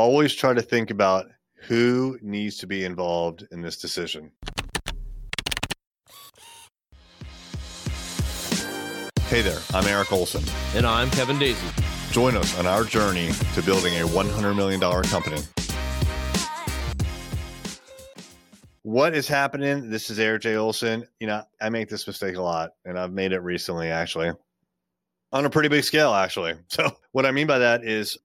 always 0.00 0.34
try 0.34 0.54
to 0.54 0.62
think 0.62 0.90
about 0.90 1.26
who 1.54 2.18
needs 2.22 2.56
to 2.56 2.66
be 2.66 2.86
involved 2.86 3.46
in 3.52 3.60
this 3.60 3.76
decision. 3.76 4.32
Hey 9.26 9.42
there, 9.42 9.60
I'm 9.74 9.86
Eric 9.86 10.10
Olson. 10.10 10.42
And 10.74 10.86
I'm 10.86 11.10
Kevin 11.10 11.38
Daisy. 11.38 11.66
Join 12.12 12.34
us 12.34 12.58
on 12.58 12.66
our 12.66 12.82
journey 12.82 13.30
to 13.54 13.62
building 13.62 13.92
a 14.00 14.06
$100 14.06 14.56
million 14.56 14.80
company. 14.80 15.42
What 18.82 19.14
is 19.14 19.28
happening? 19.28 19.90
This 19.90 20.08
is 20.08 20.18
Eric 20.18 20.42
J. 20.42 20.56
Olson. 20.56 21.06
You 21.20 21.26
know, 21.26 21.42
I 21.60 21.68
make 21.68 21.90
this 21.90 22.06
mistake 22.06 22.36
a 22.36 22.42
lot, 22.42 22.70
and 22.86 22.98
I've 22.98 23.12
made 23.12 23.32
it 23.32 23.40
recently, 23.40 23.88
actually, 23.88 24.32
on 25.30 25.44
a 25.44 25.50
pretty 25.50 25.68
big 25.68 25.84
scale, 25.84 26.14
actually. 26.14 26.54
So, 26.68 26.90
what 27.12 27.26
I 27.26 27.32
mean 27.32 27.46
by 27.46 27.58
that 27.58 27.84
is 27.84 28.16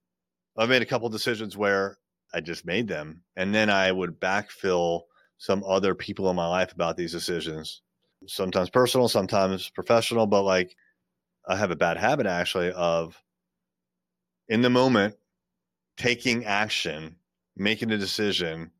I've 0.57 0.69
made 0.69 0.81
a 0.81 0.85
couple 0.85 1.09
decisions 1.09 1.57
where 1.57 1.97
I 2.33 2.41
just 2.41 2.65
made 2.65 2.87
them, 2.87 3.21
and 3.35 3.53
then 3.53 3.69
I 3.69 3.91
would 3.91 4.19
backfill 4.19 5.01
some 5.37 5.63
other 5.65 5.95
people 5.95 6.29
in 6.29 6.35
my 6.35 6.47
life 6.47 6.71
about 6.71 6.97
these 6.97 7.11
decisions. 7.11 7.81
Sometimes 8.27 8.69
personal, 8.69 9.07
sometimes 9.07 9.69
professional, 9.69 10.27
but 10.27 10.43
like 10.43 10.75
I 11.47 11.55
have 11.55 11.71
a 11.71 11.75
bad 11.75 11.97
habit 11.97 12.25
actually 12.25 12.71
of 12.71 13.21
in 14.47 14.61
the 14.61 14.69
moment 14.69 15.15
taking 15.97 16.45
action, 16.45 17.17
making 17.55 17.91
a 17.91 17.97
decision, 17.97 18.71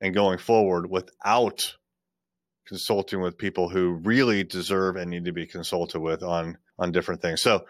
and 0.00 0.14
going 0.14 0.38
forward 0.38 0.90
without 0.90 1.76
consulting 2.66 3.20
with 3.20 3.38
people 3.38 3.68
who 3.68 4.00
really 4.04 4.44
deserve 4.44 4.96
and 4.96 5.10
need 5.10 5.24
to 5.24 5.32
be 5.32 5.46
consulted 5.46 6.00
with 6.00 6.22
on 6.22 6.58
on 6.78 6.92
different 6.92 7.22
things. 7.22 7.40
So 7.40 7.64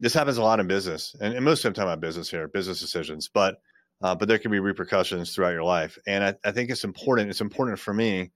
this 0.00 0.14
happens 0.14 0.38
a 0.38 0.42
lot 0.42 0.60
in 0.60 0.66
business, 0.66 1.14
and, 1.20 1.34
and 1.34 1.44
most 1.44 1.64
of 1.64 1.72
the 1.72 1.78
time 1.78 1.88
about 1.88 2.00
business 2.00 2.30
here, 2.30 2.48
business 2.48 2.80
decisions, 2.80 3.28
but 3.32 3.56
uh, 4.02 4.14
but 4.14 4.28
there 4.28 4.38
can 4.38 4.50
be 4.50 4.60
repercussions 4.60 5.34
throughout 5.34 5.50
your 5.50 5.62
life. 5.62 5.98
And 6.06 6.24
I, 6.24 6.34
I 6.42 6.52
think 6.52 6.70
it's 6.70 6.84
important. 6.84 7.28
It's 7.28 7.42
important 7.42 7.78
for 7.78 7.92
me 7.92 8.30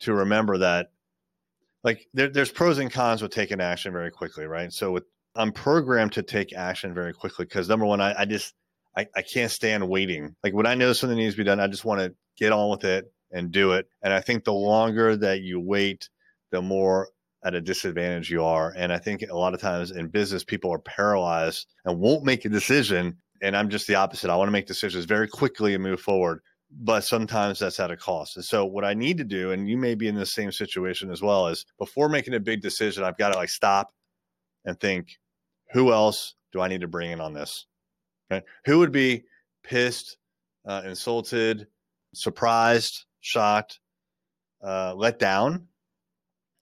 to 0.00 0.12
remember 0.12 0.58
that, 0.58 0.88
like, 1.82 2.06
there, 2.12 2.28
there's 2.28 2.52
pros 2.52 2.78
and 2.78 2.92
cons 2.92 3.22
with 3.22 3.32
taking 3.32 3.62
action 3.62 3.92
very 3.92 4.10
quickly, 4.10 4.44
right? 4.44 4.70
So 4.70 4.92
with 4.92 5.04
I'm 5.34 5.52
programmed 5.52 6.12
to 6.12 6.22
take 6.22 6.54
action 6.54 6.94
very 6.94 7.12
quickly 7.12 7.44
because 7.44 7.68
number 7.68 7.86
one, 7.86 8.00
I, 8.00 8.20
I 8.20 8.24
just 8.24 8.54
I, 8.96 9.06
I 9.14 9.22
can't 9.22 9.50
stand 9.50 9.88
waiting. 9.88 10.34
Like 10.42 10.54
when 10.54 10.66
I 10.66 10.74
know 10.74 10.92
something 10.92 11.18
needs 11.18 11.34
to 11.34 11.38
be 11.38 11.44
done, 11.44 11.60
I 11.60 11.66
just 11.66 11.84
want 11.84 12.00
to 12.00 12.14
get 12.38 12.52
on 12.52 12.70
with 12.70 12.84
it 12.84 13.10
and 13.32 13.50
do 13.50 13.72
it. 13.72 13.86
And 14.02 14.12
I 14.12 14.20
think 14.20 14.44
the 14.44 14.52
longer 14.52 15.16
that 15.16 15.42
you 15.42 15.60
wait, 15.60 16.08
the 16.50 16.62
more 16.62 17.08
at 17.44 17.54
a 17.54 17.60
disadvantage 17.60 18.30
you 18.30 18.44
are. 18.44 18.72
And 18.76 18.92
I 18.92 18.98
think 18.98 19.22
a 19.22 19.36
lot 19.36 19.54
of 19.54 19.60
times 19.60 19.90
in 19.90 20.08
business, 20.08 20.44
people 20.44 20.72
are 20.72 20.78
paralyzed 20.78 21.66
and 21.84 21.98
won't 21.98 22.24
make 22.24 22.44
a 22.44 22.48
decision. 22.48 23.16
And 23.42 23.56
I'm 23.56 23.68
just 23.68 23.86
the 23.86 23.94
opposite. 23.94 24.30
I 24.30 24.36
want 24.36 24.48
to 24.48 24.52
make 24.52 24.66
decisions 24.66 25.04
very 25.04 25.28
quickly 25.28 25.74
and 25.74 25.82
move 25.82 26.00
forward. 26.00 26.40
But 26.70 27.04
sometimes 27.04 27.60
that's 27.60 27.78
at 27.78 27.92
a 27.92 27.96
cost. 27.96 28.36
And 28.36 28.44
so, 28.44 28.64
what 28.64 28.84
I 28.84 28.92
need 28.92 29.18
to 29.18 29.24
do, 29.24 29.52
and 29.52 29.68
you 29.68 29.76
may 29.76 29.94
be 29.94 30.08
in 30.08 30.16
the 30.16 30.26
same 30.26 30.50
situation 30.50 31.12
as 31.12 31.22
well, 31.22 31.46
is 31.46 31.64
before 31.78 32.08
making 32.08 32.34
a 32.34 32.40
big 32.40 32.60
decision, 32.60 33.04
I've 33.04 33.16
got 33.16 33.32
to 33.32 33.38
like 33.38 33.50
stop 33.50 33.92
and 34.64 34.78
think, 34.80 35.16
who 35.72 35.92
else 35.92 36.34
do 36.52 36.60
I 36.60 36.66
need 36.66 36.80
to 36.80 36.88
bring 36.88 37.12
in 37.12 37.20
on 37.20 37.34
this? 37.34 37.66
Who 38.64 38.80
would 38.80 38.90
be 38.90 39.22
pissed, 39.62 40.18
uh, 40.66 40.82
insulted, 40.84 41.68
surprised, 42.14 43.04
shocked, 43.20 43.78
uh, 44.60 44.94
let 44.96 45.20
down 45.20 45.68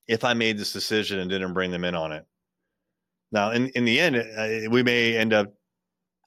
if 0.07 0.23
I 0.23 0.33
made 0.33 0.57
this 0.57 0.73
decision 0.73 1.19
and 1.19 1.29
didn't 1.29 1.53
bring 1.53 1.71
them 1.71 1.83
in 1.83 1.95
on 1.95 2.11
it. 2.11 2.25
Now, 3.31 3.51
in, 3.51 3.69
in 3.69 3.85
the 3.85 3.99
end, 3.99 4.15
uh, 4.15 4.69
we 4.69 4.83
may 4.83 5.17
end 5.17 5.33
up, 5.33 5.53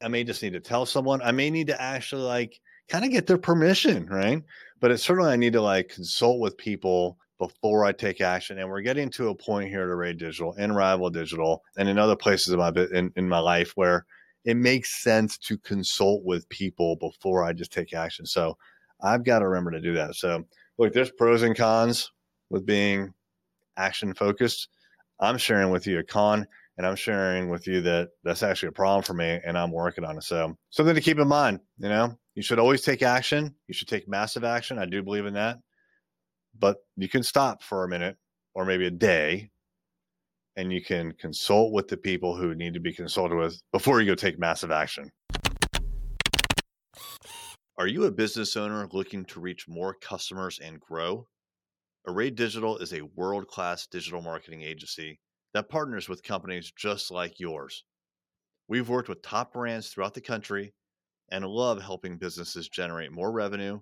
I 0.02 0.08
may 0.08 0.24
just 0.24 0.42
need 0.42 0.52
to 0.52 0.60
tell 0.60 0.84
someone. 0.84 1.22
I 1.22 1.32
may 1.32 1.50
need 1.50 1.68
to 1.68 1.80
actually 1.80 2.22
like 2.22 2.60
kind 2.88 3.04
of 3.04 3.10
get 3.10 3.26
their 3.26 3.38
permission, 3.38 4.06
right? 4.06 4.42
But 4.80 4.90
it's 4.90 5.02
certainly 5.02 5.32
I 5.32 5.36
need 5.36 5.52
to 5.54 5.62
like 5.62 5.88
consult 5.88 6.40
with 6.40 6.56
people 6.56 7.18
before 7.38 7.84
I 7.84 7.92
take 7.92 8.20
action. 8.20 8.58
And 8.58 8.68
we're 8.68 8.82
getting 8.82 9.10
to 9.10 9.28
a 9.28 9.34
point 9.34 9.68
here 9.68 9.82
at 9.82 9.88
Array 9.88 10.12
Digital 10.12 10.54
and 10.58 10.74
Rival 10.74 11.10
Digital 11.10 11.62
and 11.76 11.88
in 11.88 11.98
other 11.98 12.16
places 12.16 12.52
in 12.52 12.58
my 12.58 12.72
in, 12.92 13.12
in 13.16 13.28
my 13.28 13.38
life 13.38 13.72
where 13.74 14.04
it 14.44 14.56
makes 14.56 15.02
sense 15.02 15.38
to 15.38 15.58
consult 15.58 16.24
with 16.24 16.48
people 16.48 16.96
before 16.96 17.44
I 17.44 17.52
just 17.52 17.72
take 17.72 17.92
action. 17.92 18.26
So 18.26 18.56
I've 19.00 19.24
got 19.24 19.40
to 19.40 19.48
remember 19.48 19.72
to 19.72 19.80
do 19.80 19.94
that. 19.94 20.14
So 20.14 20.44
look, 20.78 20.92
there's 20.92 21.10
pros 21.10 21.42
and 21.42 21.56
cons 21.56 22.10
with 22.50 22.66
being 22.66 23.12
action 23.78 24.12
focused. 24.14 24.68
I'm 25.20 25.38
sharing 25.38 25.70
with 25.70 25.86
you 25.86 25.98
a 25.98 26.04
con 26.04 26.46
and 26.76 26.86
I'm 26.86 26.96
sharing 26.96 27.48
with 27.48 27.66
you 27.66 27.80
that 27.82 28.10
that's 28.22 28.42
actually 28.42 28.68
a 28.68 28.72
problem 28.72 29.02
for 29.02 29.14
me 29.14 29.40
and 29.44 29.56
I'm 29.56 29.72
working 29.72 30.04
on 30.04 30.16
it. 30.16 30.22
So 30.24 30.56
something 30.70 30.94
to 30.94 31.00
keep 31.00 31.18
in 31.18 31.28
mind, 31.28 31.60
you 31.78 31.88
know, 31.88 32.16
you 32.34 32.42
should 32.42 32.58
always 32.58 32.82
take 32.82 33.02
action. 33.02 33.54
You 33.66 33.74
should 33.74 33.88
take 33.88 34.08
massive 34.08 34.44
action. 34.44 34.78
I 34.78 34.86
do 34.86 35.02
believe 35.02 35.26
in 35.26 35.34
that. 35.34 35.58
But 36.58 36.76
you 36.96 37.08
can 37.08 37.22
stop 37.22 37.62
for 37.62 37.84
a 37.84 37.88
minute 37.88 38.16
or 38.54 38.64
maybe 38.64 38.86
a 38.86 38.90
day 38.90 39.50
and 40.56 40.72
you 40.72 40.82
can 40.82 41.12
consult 41.12 41.72
with 41.72 41.88
the 41.88 41.96
people 41.96 42.36
who 42.36 42.54
need 42.54 42.74
to 42.74 42.80
be 42.80 42.92
consulted 42.92 43.36
with 43.36 43.60
before 43.72 44.00
you 44.00 44.06
go 44.06 44.14
take 44.14 44.38
massive 44.38 44.70
action. 44.70 45.10
Are 47.78 47.86
you 47.86 48.04
a 48.04 48.10
business 48.10 48.56
owner 48.56 48.88
looking 48.92 49.24
to 49.26 49.40
reach 49.40 49.68
more 49.68 49.94
customers 49.94 50.58
and 50.58 50.80
grow? 50.80 51.28
Array 52.08 52.30
Digital 52.30 52.78
is 52.78 52.94
a 52.94 53.02
world 53.02 53.48
class 53.48 53.86
digital 53.86 54.22
marketing 54.22 54.62
agency 54.62 55.20
that 55.52 55.68
partners 55.68 56.08
with 56.08 56.22
companies 56.22 56.72
just 56.74 57.10
like 57.10 57.38
yours. 57.38 57.84
We've 58.66 58.88
worked 58.88 59.10
with 59.10 59.20
top 59.20 59.52
brands 59.52 59.90
throughout 59.90 60.14
the 60.14 60.22
country 60.22 60.72
and 61.30 61.44
love 61.44 61.82
helping 61.82 62.16
businesses 62.16 62.70
generate 62.70 63.12
more 63.12 63.30
revenue, 63.30 63.80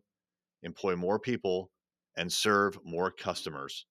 employ 0.64 0.96
more 0.96 1.20
people, 1.20 1.70
and 2.16 2.32
serve 2.32 2.84
more 2.84 3.12
customers. 3.12 3.86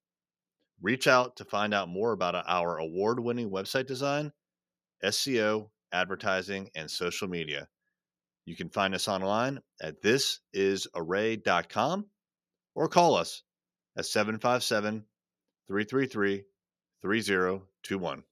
Reach 0.82 1.08
out 1.08 1.38
to 1.38 1.46
find 1.46 1.74
out 1.74 1.88
more 1.88 2.12
about 2.12 2.44
our 2.46 2.78
award 2.78 3.22
winning 3.22 3.50
website 3.50 3.88
design, 3.88 4.34
SEO, 5.02 5.70
advertising, 5.94 6.70
and 6.76 6.92
social 6.92 7.30
media. 7.30 7.70
You 8.44 8.58
can 8.58 8.70
find 8.70 8.94
us 8.94 9.08
online 9.08 9.62
at 9.82 10.02
thisisarray.com 10.02 12.10
or 12.76 12.90
call 12.90 13.16
us 13.16 13.42
at 13.98 14.06
757 14.06 15.06
333 15.68 16.44
3021. 17.02 18.24